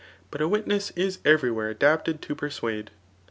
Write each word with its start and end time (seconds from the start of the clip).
But 0.31 0.41
a 0.41 0.47
witness 0.47 0.89
is 0.95 1.19
every 1.23 1.51
where 1.51 1.69
adapted 1.69 2.23
to 2.23 2.33
persuade. 2.33 2.89